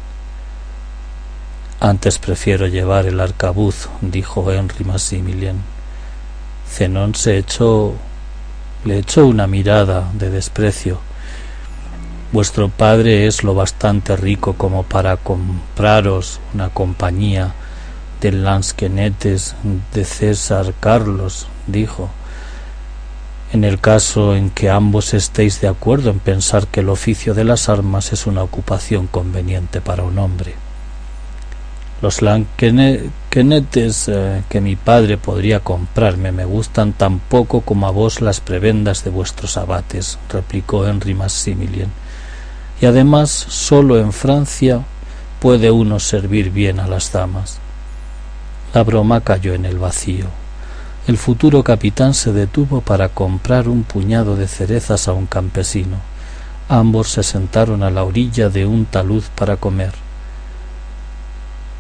Antes 1.79 2.19
prefiero 2.19 2.67
llevar 2.67 3.05
el 3.05 3.21
arcabuz, 3.21 3.88
dijo 4.01 4.51
Henry 4.51 4.83
Maximilien. 4.83 5.62
Zenón 6.69 7.15
se 7.15 7.38
echó 7.38 7.93
le 8.83 8.97
echó 8.97 9.25
una 9.25 9.47
mirada 9.47 10.12
de 10.15 10.29
desprecio. 10.29 11.00
Vuestro 12.33 12.67
padre 12.67 13.25
es 13.25 13.41
lo 13.45 13.55
bastante 13.55 14.17
rico 14.17 14.55
como 14.55 14.83
para 14.83 15.15
compraros 15.15 16.41
una 16.53 16.67
compañía 16.67 17.53
de 18.23 18.31
lansquenetes 18.31 19.53
de 19.93 20.05
César 20.05 20.73
Carlos, 20.79 21.47
dijo. 21.67 22.09
En 23.51 23.65
el 23.65 23.79
caso 23.79 24.33
en 24.33 24.49
que 24.49 24.69
ambos 24.69 25.13
estéis 25.13 25.59
de 25.59 25.67
acuerdo 25.67 26.09
en 26.09 26.19
pensar 26.19 26.67
que 26.67 26.79
el 26.79 26.89
oficio 26.89 27.33
de 27.33 27.43
las 27.43 27.67
armas 27.67 28.13
es 28.13 28.25
una 28.25 28.41
ocupación 28.41 29.07
conveniente 29.07 29.81
para 29.81 30.03
un 30.03 30.17
hombre. 30.19 30.55
Los 32.01 32.21
lanquenetes 32.21 34.07
eh, 34.07 34.43
que 34.49 34.61
mi 34.61 34.77
padre 34.77 35.17
podría 35.17 35.59
comprarme 35.59 36.31
me 36.31 36.45
gustan 36.45 36.93
tan 36.93 37.19
poco 37.19 37.61
como 37.61 37.87
a 37.87 37.91
vos 37.91 38.21
las 38.21 38.39
prebendas 38.39 39.03
de 39.03 39.09
vuestros 39.09 39.57
abates, 39.57 40.17
replicó 40.29 40.87
Henry 40.87 41.13
Maximilien. 41.13 41.91
Y 42.81 42.85
además 42.85 43.29
sólo 43.29 43.99
en 43.99 44.13
Francia 44.13 44.81
puede 45.39 45.71
uno 45.71 45.99
servir 45.99 46.51
bien 46.51 46.79
a 46.79 46.87
las 46.87 47.11
damas. 47.11 47.59
La 48.73 48.83
broma 48.83 49.21
cayó 49.21 49.53
en 49.53 49.65
el 49.65 49.77
vacío. 49.77 50.25
El 51.05 51.17
futuro 51.17 51.63
capitán 51.63 52.13
se 52.13 52.33
detuvo 52.33 52.81
para 52.81 53.09
comprar 53.09 53.67
un 53.67 53.83
puñado 53.83 54.35
de 54.35 54.47
cerezas 54.47 55.07
a 55.07 55.13
un 55.13 55.27
campesino. 55.27 55.97
Ambos 56.69 57.09
se 57.09 57.23
sentaron 57.23 57.83
a 57.83 57.91
la 57.91 58.03
orilla 58.03 58.49
de 58.49 58.65
un 58.65 58.85
talud 58.85 59.23
para 59.35 59.57
comer. 59.57 59.91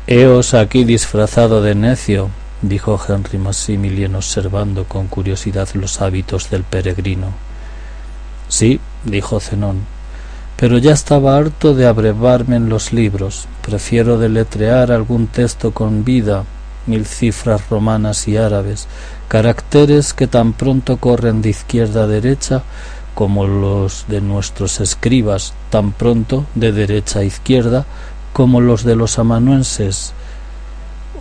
Heos 0.05 0.53
aquí 0.53 0.83
disfrazado 0.83 1.61
de 1.61 1.73
necio, 1.73 2.29
dijo 2.61 3.01
Henry 3.07 3.37
Maximilien 3.37 4.15
observando 4.15 4.83
con 4.83 5.07
curiosidad 5.07 5.69
los 5.73 6.01
hábitos 6.01 6.49
del 6.49 6.63
peregrino. 6.63 7.27
Sí, 8.49 8.81
dijo 9.05 9.39
Zenón, 9.39 9.79
pero 10.57 10.77
ya 10.77 10.91
estaba 10.91 11.37
harto 11.37 11.73
de 11.73 11.87
abrevarme 11.87 12.57
en 12.57 12.69
los 12.69 12.93
libros. 12.93 13.47
Prefiero 13.65 14.17
deletrear 14.19 14.91
algún 14.91 15.27
texto 15.27 15.71
con 15.71 16.03
vida, 16.03 16.43
mil 16.85 17.05
cifras 17.05 17.69
romanas 17.69 18.27
y 18.27 18.37
árabes, 18.37 18.87
caracteres 19.27 20.13
que 20.13 20.27
tan 20.27 20.53
pronto 20.53 20.97
corren 20.97 21.41
de 21.41 21.49
izquierda 21.49 22.03
a 22.03 22.07
derecha 22.07 22.63
como 23.15 23.45
los 23.45 24.05
de 24.07 24.21
nuestros 24.21 24.79
escribas, 24.79 25.53
tan 25.69 25.91
pronto 25.91 26.45
de 26.55 26.71
derecha 26.71 27.19
a 27.19 27.23
izquierda 27.23 27.85
como 28.33 28.61
los 28.61 28.83
de 28.83 28.95
los 28.95 29.19
amanuenses 29.19 30.13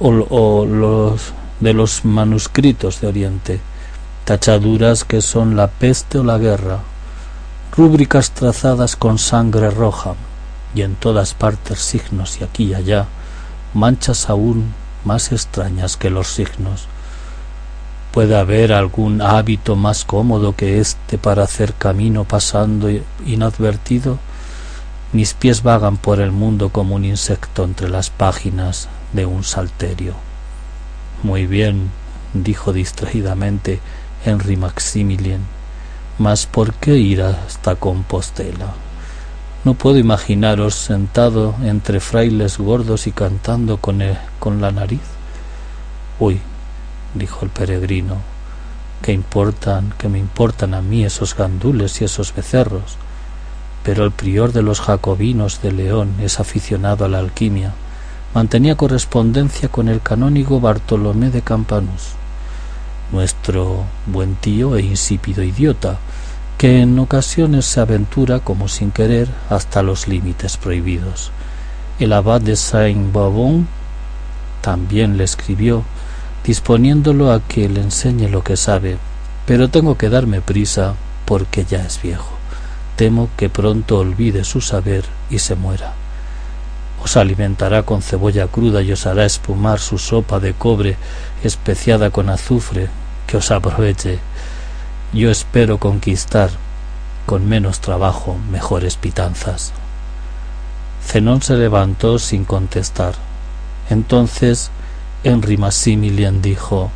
o, 0.00 0.64
los 0.64 1.32
de 1.60 1.74
los 1.74 2.04
manuscritos 2.04 3.00
de 3.00 3.06
Oriente, 3.06 3.60
tachaduras 4.24 5.04
que 5.04 5.20
son 5.20 5.54
la 5.54 5.68
peste 5.68 6.18
o 6.18 6.24
la 6.24 6.38
guerra, 6.38 6.80
rúbricas 7.76 8.32
trazadas 8.32 8.96
con 8.96 9.18
sangre 9.18 9.70
roja, 9.70 10.14
y 10.74 10.82
en 10.82 10.96
todas 10.96 11.34
partes 11.34 11.78
signos 11.78 12.40
y 12.40 12.44
aquí 12.44 12.64
y 12.64 12.74
allá, 12.74 13.06
manchas 13.74 14.28
aún 14.28 14.74
más 15.04 15.32
extrañas 15.32 15.96
que 15.96 16.10
los 16.10 16.28
signos. 16.28 16.86
¿Puede 18.12 18.36
haber 18.36 18.72
algún 18.72 19.22
hábito 19.22 19.74
más 19.74 20.04
cómodo 20.04 20.54
que 20.54 20.80
éste 20.80 21.16
para 21.16 21.44
hacer 21.44 21.72
camino 21.74 22.24
pasando 22.24 22.90
inadvertido? 23.24 24.18
Mis 25.12 25.34
pies 25.34 25.62
vagan 25.62 25.96
por 25.96 26.20
el 26.20 26.30
mundo 26.30 26.70
como 26.70 26.94
un 26.94 27.04
insecto 27.04 27.64
entre 27.64 27.88
las 27.88 28.10
páginas 28.10 28.88
de 29.12 29.26
un 29.26 29.44
salterio. 29.44 30.14
Muy 31.22 31.46
bien, 31.46 31.90
dijo 32.34 32.72
distraídamente 32.72 33.80
Henry 34.24 34.56
Maximilien, 34.56 35.42
mas 36.18 36.46
¿por 36.46 36.74
qué 36.74 36.96
ir 36.96 37.22
hasta 37.22 37.76
Compostela? 37.76 38.74
No 39.64 39.74
puedo 39.74 39.96
imaginaros 39.98 40.74
sentado 40.74 41.54
entre 41.62 42.00
frailes 42.00 42.58
gordos 42.58 43.06
y 43.06 43.12
cantando 43.12 43.76
con, 43.76 44.02
con 44.40 44.60
la 44.60 44.72
nariz. 44.72 45.02
Uy, 46.18 46.40
dijo 47.14 47.44
el 47.44 47.50
peregrino, 47.50 48.16
¿qué 49.02 49.12
importan, 49.12 49.94
que 49.98 50.08
me 50.08 50.18
importan 50.18 50.74
a 50.74 50.82
mí 50.82 51.04
esos 51.04 51.36
gandules 51.36 52.00
y 52.00 52.04
esos 52.04 52.34
becerros? 52.34 52.96
Pero 53.84 54.04
el 54.04 54.10
prior 54.10 54.52
de 54.52 54.62
los 54.62 54.80
jacobinos 54.80 55.62
de 55.62 55.70
León 55.70 56.14
es 56.20 56.40
aficionado 56.40 57.04
a 57.04 57.08
la 57.08 57.20
alquimia. 57.20 57.72
Mantenía 58.34 58.76
correspondencia 58.76 59.68
con 59.68 59.88
el 59.88 60.00
canónigo 60.00 60.58
Bartolomé 60.58 61.30
de 61.30 61.42
Campanus, 61.42 62.14
nuestro 63.12 63.84
buen 64.06 64.34
tío 64.34 64.74
e 64.74 64.82
insípido 64.82 65.44
idiota, 65.44 65.98
que 66.58 66.80
en 66.80 66.98
ocasiones 66.98 67.64
se 67.66 67.80
aventura 67.80 68.40
como 68.40 68.68
sin 68.68 68.90
querer 68.90 69.28
hasta 69.50 69.82
los 69.82 70.08
límites 70.08 70.56
prohibidos. 70.56 71.32
El 71.98 72.12
abad 72.12 72.40
de 72.40 72.56
Saint-Bavon 72.56 73.66
también 74.60 75.16
le 75.18 75.24
escribió, 75.24 75.82
disponiéndolo 76.44 77.32
a 77.32 77.40
que 77.40 77.68
le 77.68 77.80
enseñe 77.80 78.28
lo 78.28 78.42
que 78.42 78.56
sabe, 78.56 78.98
pero 79.46 79.68
tengo 79.68 79.98
que 79.98 80.08
darme 80.08 80.40
prisa 80.40 80.94
porque 81.24 81.64
ya 81.64 81.84
es 81.84 82.00
viejo. 82.00 82.30
Temo 82.96 83.28
que 83.36 83.48
pronto 83.48 83.98
olvide 83.98 84.44
su 84.44 84.60
saber 84.60 85.04
y 85.30 85.38
se 85.38 85.54
muera. 85.54 85.94
Os 87.02 87.16
alimentará 87.16 87.82
con 87.82 88.02
cebolla 88.02 88.46
cruda 88.46 88.82
y 88.82 88.92
os 88.92 89.06
hará 89.06 89.24
espumar 89.24 89.80
su 89.80 89.98
sopa 89.98 90.38
de 90.38 90.54
cobre 90.54 90.96
especiada 91.42 92.10
con 92.10 92.30
azufre, 92.30 92.88
que 93.26 93.36
os 93.36 93.50
aproveche 93.50 94.20
yo 95.12 95.30
espero 95.30 95.78
conquistar 95.78 96.50
con 97.26 97.48
menos 97.48 97.80
trabajo 97.80 98.36
mejores 98.50 98.96
pitanzas. 98.96 99.72
Zenón 101.04 101.42
se 101.42 101.56
levantó 101.56 102.18
sin 102.18 102.44
contestar. 102.44 103.14
Entonces 103.90 104.70
Henry 105.24 105.56
Maximilian 105.56 106.40
dijo, 106.40 106.90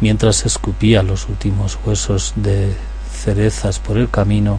mientras 0.00 0.44
escupía 0.44 1.02
los 1.02 1.28
últimos 1.28 1.78
huesos 1.84 2.34
de 2.36 2.76
cerezas 3.12 3.78
por 3.78 3.96
el 3.96 4.10
camino, 4.10 4.58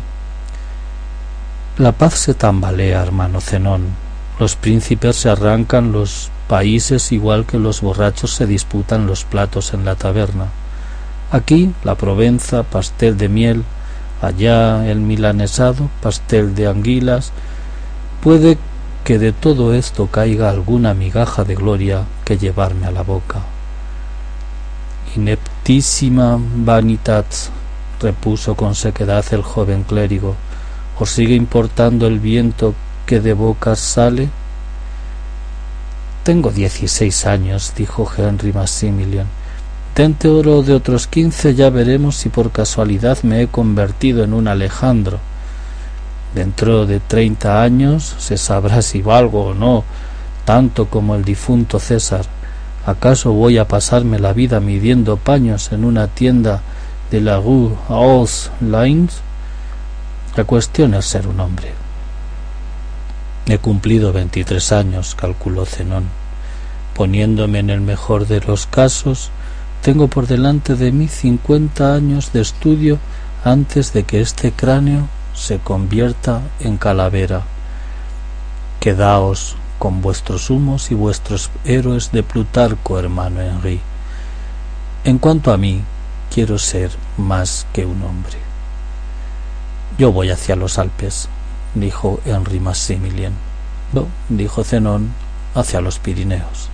la 1.78 1.92
paz 1.92 2.16
se 2.16 2.34
tambalea, 2.34 3.04
hermano 3.04 3.42
Zenón. 3.42 3.84
Los 4.40 4.56
príncipes 4.56 5.18
se 5.18 5.30
arrancan 5.30 5.92
los 5.92 6.32
países 6.48 7.12
igual 7.12 7.46
que 7.46 7.60
los 7.60 7.82
borrachos 7.82 8.34
se 8.34 8.48
disputan 8.48 9.08
los 9.08 9.24
platos 9.24 9.74
en 9.74 9.86
la 9.86 9.96
taberna. 9.96 10.48
Aquí 11.32 11.74
la 11.84 11.96
Provenza, 11.96 12.64
pastel 12.64 13.18
de 13.18 13.30
miel, 13.30 13.64
allá 14.22 14.90
el 14.90 15.00
milanesado, 15.00 15.90
pastel 16.02 16.56
de 16.56 16.68
anguilas. 16.68 17.32
Puede 18.22 18.58
que 19.04 19.20
de 19.20 19.32
todo 19.34 19.74
esto 19.74 20.08
caiga 20.08 20.50
alguna 20.50 20.94
migaja 20.94 21.44
de 21.44 21.56
gloria 21.56 22.06
que 22.24 22.38
llevarme 22.38 22.88
a 22.88 22.92
la 22.92 23.04
boca. 23.04 23.42
Ineptísima 25.16 26.40
vanitas, 26.40 27.52
repuso 28.02 28.56
con 28.56 28.76
sequedad 28.76 29.24
el 29.32 29.42
joven 29.42 29.84
clérigo, 29.84 30.36
¿os 31.00 31.10
sigue 31.10 31.36
importando 31.36 32.08
el 32.08 32.20
viento 32.20 32.74
que 33.06 33.20
de 33.20 33.34
bocas 33.34 33.80
sale? 33.80 34.30
Tengo 36.24 36.52
dieciséis 36.52 37.26
años, 37.26 37.74
dijo 37.78 38.10
Henry 38.18 38.52
Maximilian, 38.52 39.28
oro 40.26 40.62
de 40.62 40.74
otros 40.74 41.08
quince 41.08 41.56
ya 41.56 41.70
veremos 41.70 42.18
si 42.18 42.30
por 42.30 42.52
casualidad 42.52 43.20
me 43.24 43.42
he 43.42 43.48
convertido 43.48 44.24
en 44.24 44.34
un 44.34 44.48
Alejandro. 44.48 45.20
Dentro 46.34 46.86
de 46.86 47.00
treinta 47.00 47.64
años 47.64 48.16
se 48.18 48.38
sabrá 48.38 48.82
si 48.82 49.02
valgo 49.02 49.46
o 49.46 49.54
no, 49.54 49.86
tanto 50.44 50.90
como 50.90 51.16
el 51.16 51.24
difunto 51.24 51.80
César. 51.80 52.26
¿Acaso 52.86 53.32
voy 53.32 53.58
a 53.58 53.68
pasarme 53.68 54.20
la 54.20 54.34
vida 54.34 54.60
midiendo 54.60 55.16
paños 55.16 55.72
en 55.72 55.86
una 55.86 56.08
tienda 56.08 56.62
de 57.10 57.22
la 57.22 57.38
rue 57.38 57.72
aux 57.88 58.52
Lines? 58.60 59.22
La 60.36 60.44
cuestión 60.44 60.94
es 60.94 61.06
ser 61.06 61.26
un 61.28 61.40
hombre. 61.40 61.72
He 63.48 63.58
cumplido 63.60 64.12
veintitrés 64.12 64.74
años, 64.74 65.16
calculó 65.16 65.66
Zenón. 65.66 66.04
Poniéndome 66.94 67.60
en 67.60 67.70
el 67.70 67.80
mejor 67.80 68.28
de 68.28 68.42
los 68.42 68.66
casos, 68.66 69.32
tengo 69.86 70.08
por 70.08 70.26
delante 70.26 70.74
de 70.74 70.92
mí 70.92 71.08
cincuenta 71.08 71.94
años 71.94 72.34
de 72.34 72.42
estudio 72.42 72.98
antes 73.44 73.94
de 73.94 74.02
que 74.02 74.20
este 74.20 74.52
cráneo 74.52 75.08
se 75.36 75.60
convierta 75.60 76.42
en 76.60 76.78
calavera. 76.78 77.44
Quedaos 78.80 79.56
con 79.78 80.02
vuestros 80.02 80.50
humos 80.50 80.90
y 80.90 80.96
vuestros 80.96 81.52
héroes 81.66 82.12
de 82.12 82.24
Plutarco, 82.24 82.98
hermano 82.98 83.42
Henry. 83.42 83.80
En 85.04 85.20
cuanto 85.20 85.54
a 85.54 85.58
mí, 85.58 85.84
quiero 86.34 86.58
ser 86.58 86.90
más 87.18 87.68
que 87.72 87.86
un 87.86 88.02
hombre. 88.02 88.40
Yo 90.00 90.12
voy 90.12 90.32
hacia 90.32 90.56
los 90.56 90.80
Alpes, 90.80 91.30
dijo 91.76 92.20
Henry 92.26 92.60
Maximilien. 92.60 93.34
No, 93.94 94.08
dijo 94.30 94.64
Zenón, 94.64 95.12
hacia 95.54 95.80
los 95.80 96.00
Pirineos. 96.00 96.70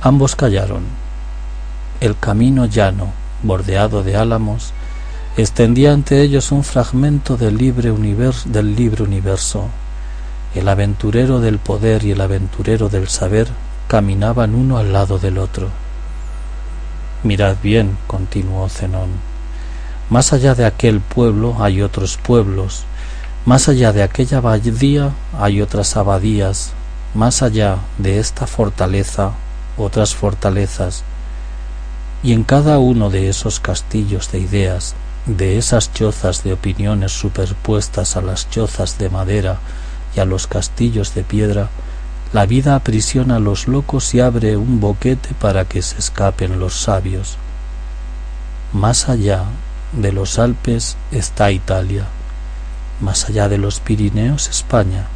Ambos 0.00 0.36
callaron 0.36 1.07
el 2.00 2.18
camino 2.18 2.66
llano, 2.66 3.12
bordeado 3.42 4.02
de 4.02 4.16
álamos, 4.16 4.72
extendía 5.36 5.92
ante 5.92 6.22
ellos 6.22 6.52
un 6.52 6.64
fragmento 6.64 7.36
del, 7.36 7.56
libre 7.56 7.92
del 8.46 8.76
libre 8.76 9.02
universo. 9.02 9.68
El 10.54 10.68
aventurero 10.68 11.40
del 11.40 11.58
poder 11.58 12.04
y 12.04 12.12
el 12.12 12.20
aventurero 12.20 12.88
del 12.88 13.08
saber 13.08 13.48
caminaban 13.86 14.54
uno 14.54 14.78
al 14.78 14.92
lado 14.92 15.18
del 15.18 15.38
otro. 15.38 15.68
Mirad 17.22 17.56
bien, 17.62 17.96
continuó 18.06 18.68
Zenón, 18.68 19.10
más 20.10 20.32
allá 20.32 20.54
de 20.54 20.64
aquel 20.64 21.00
pueblo 21.00 21.56
hay 21.60 21.82
otros 21.82 22.16
pueblos, 22.16 22.84
más 23.44 23.68
allá 23.68 23.92
de 23.92 24.02
aquella 24.02 24.38
abadía 24.38 25.10
hay 25.38 25.60
otras 25.60 25.96
abadías, 25.96 26.72
más 27.14 27.42
allá 27.42 27.78
de 27.98 28.18
esta 28.18 28.46
fortaleza 28.46 29.32
otras 29.78 30.14
fortalezas, 30.14 31.04
y 32.22 32.32
en 32.32 32.42
cada 32.42 32.78
uno 32.78 33.10
de 33.10 33.28
esos 33.28 33.60
castillos 33.60 34.32
de 34.32 34.40
ideas, 34.40 34.94
de 35.26 35.58
esas 35.58 35.92
chozas 35.92 36.42
de 36.42 36.52
opiniones 36.52 37.12
superpuestas 37.12 38.16
a 38.16 38.22
las 38.22 38.50
chozas 38.50 38.98
de 38.98 39.08
madera 39.08 39.58
y 40.16 40.20
a 40.20 40.24
los 40.24 40.46
castillos 40.46 41.14
de 41.14 41.22
piedra, 41.22 41.68
la 42.32 42.44
vida 42.44 42.74
aprisiona 42.74 43.36
a 43.36 43.40
los 43.40 43.68
locos 43.68 44.14
y 44.14 44.20
abre 44.20 44.56
un 44.56 44.80
boquete 44.80 45.30
para 45.40 45.64
que 45.64 45.80
se 45.80 45.98
escapen 45.98 46.58
los 46.58 46.74
sabios. 46.74 47.36
Más 48.72 49.08
allá 49.08 49.44
de 49.92 50.12
los 50.12 50.38
Alpes 50.38 50.96
está 51.10 51.52
Italia, 51.52 52.04
más 53.00 53.28
allá 53.28 53.48
de 53.48 53.58
los 53.58 53.80
Pirineos 53.80 54.48
España. 54.48 55.06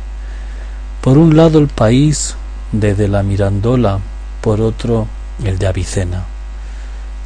Por 1.02 1.18
un 1.18 1.36
lado 1.36 1.58
el 1.58 1.68
país 1.68 2.36
de, 2.70 2.94
de 2.94 3.08
la 3.08 3.22
Mirandola, 3.22 3.98
por 4.40 4.60
otro 4.60 5.08
el 5.44 5.58
de 5.58 5.66
Avicena 5.66 6.31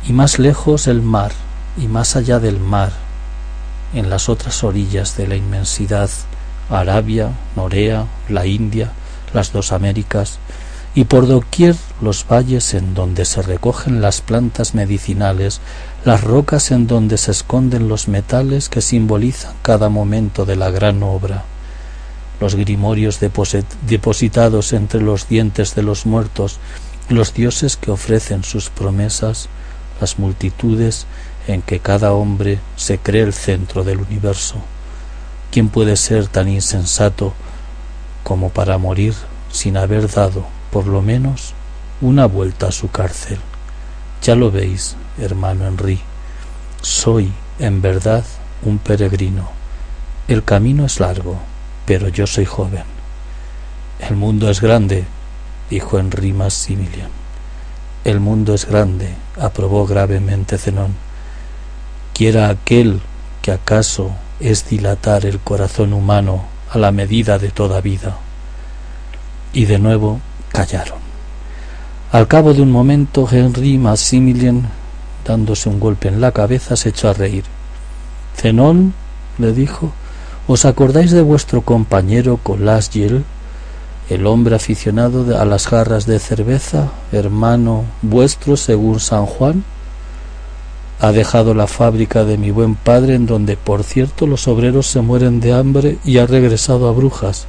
y 0.09 0.13
más 0.13 0.39
lejos 0.39 0.87
el 0.87 1.03
mar, 1.03 1.33
y 1.77 1.89
más 1.89 2.15
allá 2.17 2.39
del 2.39 2.61
mar, 2.61 2.93
en 3.93 4.09
las 4.09 4.29
otras 4.29 4.63
orillas 4.63 5.17
de 5.17 5.27
la 5.27 5.37
inmensidad, 5.37 6.11
Arabia, 6.71 7.31
Norea, 7.57 8.07
la 8.29 8.47
India, 8.47 8.93
las 9.33 9.53
dos 9.53 9.73
Américas, 9.73 10.39
y 10.95 11.05
por 11.05 11.27
doquier 11.27 11.77
los 12.01 12.27
valles 12.27 12.73
en 12.75 12.95
donde 12.95 13.25
se 13.25 13.43
recogen 13.43 14.01
las 14.01 14.21
plantas 14.21 14.75
medicinales, 14.75 15.61
las 16.05 16.23
rocas 16.23 16.71
en 16.71 16.87
donde 16.87 17.19
se 17.19 17.33
esconden 17.33 17.89
los 17.89 18.09
metales 18.09 18.69
que 18.69 18.81
simbolizan 18.81 19.55
cada 19.63 19.89
momento 19.89 20.47
de 20.47 20.57
la 20.57 20.71
gran 20.71 21.03
obra, 21.03 21.45
los 22.41 22.55
grimorios 22.55 23.19
depositados 23.21 24.73
entre 24.73 25.03
los 25.03 25.29
dientes 25.29 25.75
de 25.75 25.83
los 25.83 26.07
muertos, 26.07 26.59
los 27.09 27.35
dioses 27.35 27.77
que 27.77 27.91
ofrecen 27.91 28.45
sus 28.45 28.71
promesas, 28.71 29.49
las 30.01 30.19
multitudes 30.19 31.07
en 31.47 31.63
que 31.63 31.81
cada 31.81 32.13
hombre 32.13 32.59
se 32.77 32.99
cree 32.99 33.23
el 33.23 33.33
centro 33.33 33.85
del 33.85 33.99
universo. 33.99 34.57
¿Quién 35.51 35.69
puede 35.69 35.97
ser 35.97 36.27
tan 36.29 36.49
insensato 36.49 37.33
como 38.25 38.51
para 38.51 38.79
morir 38.79 39.15
sin 39.51 39.77
haber 39.77 40.11
dado, 40.11 40.45
por 40.71 40.87
lo 40.87 41.03
menos, 41.03 41.55
una 42.01 42.27
vuelta 42.27 42.69
a 42.69 42.73
su 42.73 42.91
cárcel? 42.91 43.39
Ya 44.23 44.35
lo 44.35 44.51
veis, 44.51 44.97
hermano 45.19 45.67
Henry, 45.67 46.01
soy, 46.83 47.33
en 47.59 47.81
verdad, 47.81 48.25
un 48.63 48.79
peregrino. 48.79 49.51
El 50.29 50.43
camino 50.43 50.85
es 50.85 51.01
largo, 51.01 51.39
pero 51.85 52.09
yo 52.09 52.27
soy 52.27 52.45
joven. 52.45 52.85
El 54.01 54.17
mundo 54.17 54.51
es 54.51 54.61
grande, 54.61 55.05
dijo 55.71 55.99
Henry 55.99 56.33
Maximilian. 56.33 57.11
El 58.07 58.21
mundo 58.21 58.55
es 58.55 58.67
grande, 58.67 59.09
aprobó 59.37 59.85
gravemente 59.85 60.59
Zenón. 60.59 60.95
Quiera 62.15 62.49
aquel 62.49 63.01
que 63.43 63.51
acaso 63.51 64.13
es 64.39 64.69
dilatar 64.69 65.27
el 65.27 65.41
corazón 65.41 65.93
humano 65.93 66.45
a 66.71 66.79
la 66.79 66.93
medida 66.93 67.41
de 67.41 67.51
toda 67.51 67.81
vida. 67.81 68.17
Y 69.53 69.65
de 69.65 69.81
nuevo 69.81 70.21
callaron. 70.53 71.01
Al 72.13 72.29
cabo 72.29 72.55
de 72.55 72.63
un 72.63 72.71
momento, 72.71 73.27
Henry 73.29 73.77
Maximilian, 73.77 74.69
dándose 75.25 75.69
un 75.69 75.81
golpe 75.81 76.07
en 76.07 76.21
la 76.21 76.31
cabeza, 76.31 76.77
se 76.77 76.91
echó 76.91 77.09
a 77.09 77.13
reír. 77.13 77.43
Zenón, 78.37 78.95
le 79.37 79.53
dijo, 79.53 79.91
¿os 80.47 80.65
acordáis 80.65 81.11
de 81.11 81.23
vuestro 81.23 81.63
compañero 81.63 82.37
Colasgiel, 82.37 83.25
el 84.09 84.27
hombre 84.27 84.55
aficionado 84.55 85.39
a 85.39 85.45
las 85.45 85.67
jarras 85.67 86.07
de 86.07 86.19
cerveza, 86.19 86.91
hermano 87.13 87.85
vuestro 88.03 88.57
según 88.57 89.01
San 89.01 89.27
Juan? 89.27 89.65
Ha 91.01 91.13
dejado 91.13 91.55
la 91.55 91.67
fábrica 91.67 92.25
de 92.25 92.39
mi 92.39 92.51
buen 92.51 92.75
padre, 92.75 93.15
en 93.15 93.27
donde, 93.27 93.57
por 93.57 93.83
cierto, 93.83 94.27
los 94.27 94.49
obreros 94.49 94.87
se 94.87 95.03
mueren 95.03 95.41
de 95.41 95.53
hambre, 95.53 95.99
y 96.05 96.19
ha 96.19 96.27
regresado 96.27 96.89
a 96.89 96.93
Brujas. 96.93 97.47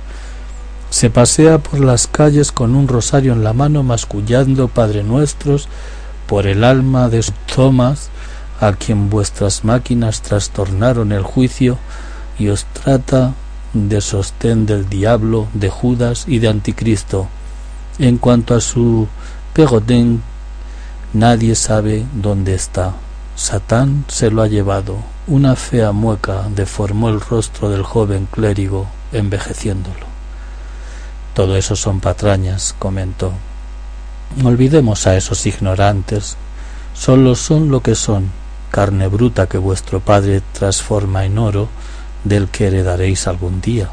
Se 0.89 1.10
pasea 1.10 1.60
por 1.60 1.80
las 1.80 2.08
calles 2.08 2.52
con 2.52 2.76
un 2.76 2.88
rosario 2.88 3.34
en 3.34 3.43
la 3.43 3.54
mano, 3.54 3.84
mascullando 3.84 4.67
Padre 4.67 5.04
Nuestros 5.04 5.70
por 6.28 6.46
el 6.46 6.63
alma 6.63 7.08
de 7.08 7.24
Thomas, 7.54 8.10
a 8.60 8.74
quien 8.74 9.10
vuestras 9.10 9.63
máquinas 9.63 10.22
trastornaron 10.22 11.13
el 11.13 11.24
juicio, 11.24 11.78
y 12.38 12.50
os 12.50 12.65
trata 12.65 13.34
de 13.78 14.02
sostén 14.02 14.66
del 14.66 14.90
diablo, 14.90 15.48
de 15.54 15.70
Judas 15.70 16.26
y 16.28 16.40
de 16.40 16.50
Anticristo. 16.50 17.28
En 18.00 18.18
cuanto 18.18 18.56
a 18.56 18.62
su 18.62 19.08
pegodén, 19.54 20.22
nadie 21.13 21.56
sabe 21.56 22.06
dónde 22.13 22.56
está. 22.56 22.94
Satán 23.36 24.06
se 24.08 24.32
lo 24.32 24.42
ha 24.42 24.48
llevado. 24.48 24.98
Una 25.28 25.56
fea 25.56 25.92
mueca 25.92 26.48
deformó 26.56 27.10
el 27.10 27.22
rostro 27.22 27.70
del 27.70 27.84
joven 27.84 28.28
clérigo, 28.32 28.88
envejeciéndolo. 29.12 30.08
Todo 31.34 31.56
eso 31.56 31.76
son 31.76 32.00
patrañas, 32.00 32.76
comentó. 32.80 33.32
Olvidemos 34.44 35.06
a 35.06 35.16
esos 35.16 35.46
ignorantes. 35.46 36.36
Solo 36.96 37.36
son 37.36 37.70
lo 37.70 37.82
que 37.82 37.94
son, 37.94 38.32
carne 38.72 39.08
bruta 39.08 39.48
que 39.48 39.60
vuestro 39.60 40.00
padre 40.00 40.42
transforma 40.54 41.26
en 41.26 41.38
oro, 41.38 41.70
del 42.24 42.48
que 42.50 42.68
heredaréis 42.68 43.28
algún 43.28 43.62
día. 43.62 43.90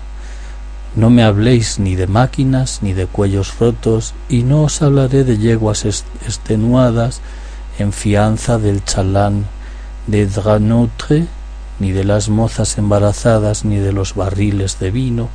No 0.96 1.10
me 1.10 1.24
habléis 1.24 1.78
ni 1.78 1.96
de 1.96 2.06
máquinas 2.06 2.78
ni 2.82 2.92
de 2.92 3.06
cuellos 3.06 3.58
rotos, 3.58 4.14
y 4.28 4.42
no 4.42 4.62
os 4.62 4.80
hablaré 4.82 5.24
de 5.24 5.38
yeguas 5.38 5.84
extenuadas 5.84 7.20
en 7.78 7.92
fianza 7.92 8.58
del 8.58 8.84
chalán 8.84 9.46
de 10.06 10.26
Dranotre, 10.26 11.26
ni 11.80 11.90
de 11.90 12.04
las 12.04 12.28
mozas 12.28 12.78
embarazadas, 12.78 13.64
ni 13.64 13.76
de 13.76 13.92
los 13.92 14.14
barriles 14.14 14.78
de 14.78 14.90
vino 14.90 15.28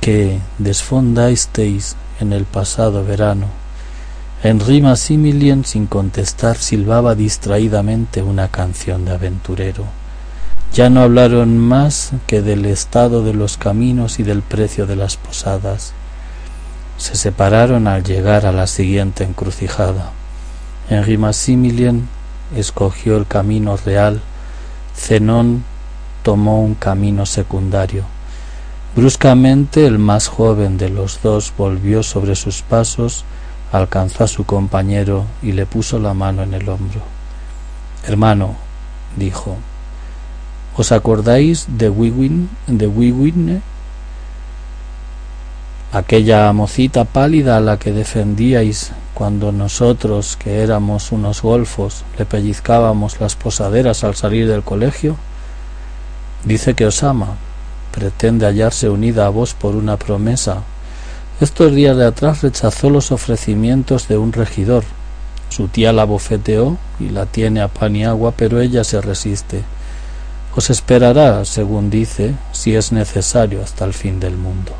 que 0.00 0.38
desfondasteis 0.58 1.96
en 2.20 2.32
el 2.32 2.44
pasado 2.44 3.04
verano. 3.04 3.46
Henri 4.42 4.82
Maximilien, 4.82 5.64
sin 5.64 5.86
contestar, 5.86 6.58
silbaba 6.58 7.14
distraídamente 7.14 8.22
una 8.22 8.48
canción 8.48 9.06
de 9.06 9.12
aventurero. 9.12 9.84
Ya 10.74 10.90
no 10.90 11.02
hablaron 11.02 11.56
más 11.56 12.10
que 12.26 12.42
del 12.42 12.66
estado 12.66 13.22
de 13.22 13.32
los 13.32 13.56
caminos 13.58 14.18
y 14.18 14.24
del 14.24 14.42
precio 14.42 14.86
de 14.86 14.96
las 14.96 15.16
posadas. 15.16 15.92
Se 16.96 17.14
separaron 17.14 17.86
al 17.86 18.02
llegar 18.02 18.44
a 18.44 18.50
la 18.50 18.66
siguiente 18.66 19.22
encrucijada. 19.22 20.10
Henri 20.90 21.16
Maximilien 21.16 22.08
escogió 22.56 23.16
el 23.16 23.24
camino 23.28 23.76
real, 23.76 24.20
Zenón 24.96 25.62
tomó 26.24 26.60
un 26.60 26.74
camino 26.74 27.24
secundario. 27.24 28.02
Bruscamente 28.96 29.86
el 29.86 30.00
más 30.00 30.26
joven 30.26 30.76
de 30.76 30.88
los 30.88 31.22
dos 31.22 31.52
volvió 31.56 32.02
sobre 32.02 32.34
sus 32.34 32.62
pasos, 32.62 33.24
alcanzó 33.70 34.24
a 34.24 34.28
su 34.28 34.44
compañero 34.44 35.24
y 35.40 35.52
le 35.52 35.66
puso 35.66 36.00
la 36.00 36.14
mano 36.14 36.42
en 36.42 36.52
el 36.52 36.68
hombro. 36.68 37.00
Hermano, 38.04 38.56
dijo, 39.16 39.56
¿os 40.76 40.92
acordáis 40.92 41.66
de 41.68 41.88
Wiwin, 41.88 42.50
de 42.66 42.86
Wiwin, 42.86 43.62
aquella 45.92 46.52
mocita 46.52 47.04
pálida 47.04 47.56
a 47.56 47.60
la 47.60 47.78
que 47.78 47.92
defendíais 47.92 48.92
cuando 49.14 49.52
nosotros, 49.52 50.36
que 50.36 50.62
éramos 50.62 51.12
unos 51.12 51.42
golfos, 51.42 52.04
le 52.18 52.24
pellizcábamos 52.24 53.20
las 53.20 53.36
posaderas 53.36 54.02
al 54.02 54.16
salir 54.16 54.48
del 54.48 54.64
colegio? 54.64 55.16
Dice 56.44 56.74
que 56.74 56.86
os 56.86 57.02
ama, 57.04 57.36
pretende 57.92 58.44
hallarse 58.44 58.88
unida 58.88 59.26
a 59.26 59.28
vos 59.28 59.54
por 59.54 59.76
una 59.76 59.96
promesa. 59.96 60.62
Estos 61.40 61.72
días 61.72 61.96
de 61.96 62.06
atrás 62.06 62.42
rechazó 62.42 62.90
los 62.90 63.12
ofrecimientos 63.12 64.08
de 64.08 64.18
un 64.18 64.32
regidor. 64.32 64.82
Su 65.48 65.68
tía 65.68 65.92
la 65.92 66.04
bofeteó 66.04 66.76
y 66.98 67.10
la 67.10 67.26
tiene 67.26 67.60
a 67.60 67.68
pan 67.68 67.94
y 67.94 68.04
agua, 68.04 68.34
pero 68.36 68.60
ella 68.60 68.82
se 68.82 69.00
resiste. 69.00 69.62
Os 70.56 70.70
esperará, 70.70 71.44
según 71.44 71.90
dice, 71.90 72.34
si 72.52 72.76
es 72.76 72.92
necesario, 72.92 73.60
hasta 73.60 73.84
el 73.84 73.92
fin 73.92 74.20
del 74.20 74.36
mundo. 74.36 74.72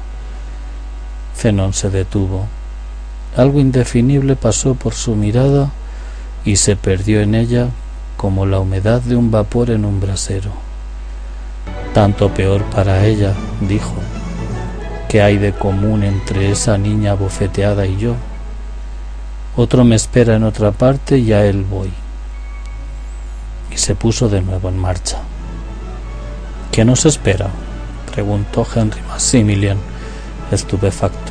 Zenón 1.37 1.73
se 1.73 1.91
detuvo. 1.91 2.47
Algo 3.37 3.59
indefinible 3.59 4.37
pasó 4.37 4.75
por 4.75 4.95
su 4.95 5.17
mirada 5.17 5.73
y 6.45 6.57
se 6.57 6.77
perdió 6.77 7.21
en 7.21 7.35
ella 7.35 7.71
como 8.17 8.47
la 8.47 8.61
humedad 8.61 9.03
de 9.03 9.17
un 9.17 9.33
vapor 9.33 9.71
en 9.71 9.85
un 9.85 10.01
brasero. 10.01 10.53
Tanto 11.93 12.33
peor 12.33 12.63
para 12.67 13.05
ella, 13.05 13.35
dijo. 13.61 13.95
¿Qué 15.09 15.23
hay 15.23 15.39
de 15.39 15.53
común 15.53 16.05
entre 16.05 16.53
esa 16.53 16.79
niña 16.79 17.15
bofeteada 17.15 17.87
y 17.87 17.99
yo? 17.99 18.15
Otro 19.57 19.85
me 19.85 19.97
espera 19.97 20.37
en 20.37 20.45
otra 20.45 20.71
parte 20.71 21.19
y 21.19 21.33
a 21.33 21.45
él 21.45 21.65
voy. 21.65 21.93
Y 23.73 23.77
se 23.77 23.97
puso 23.97 24.29
de 24.29 24.41
nuevo 24.41 24.69
en 24.69 24.79
marcha. 24.79 25.19
¿Qué 26.75 26.85
nos 26.85 27.07
espera? 27.07 27.51
preguntó 28.13 28.67
Henry 28.75 29.01
Maximilian, 29.03 29.79
estupefacto. 30.51 31.31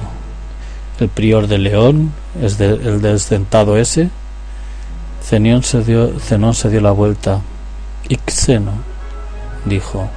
¿El 1.02 1.10
prior 1.10 1.48
de 1.48 1.58
León 1.58 2.14
es 2.42 2.58
el 2.62 3.02
desdentado 3.02 3.76
ese? 3.76 4.10
Zenón 5.22 5.64
se, 5.64 5.84
dio, 5.84 6.18
se 6.18 6.70
dio 6.70 6.80
la 6.80 6.92
vuelta. 6.92 7.42
Ixeno, 8.08 8.72
dijo, 9.66 10.10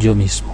yo 0.00 0.16
mismo. 0.16 0.52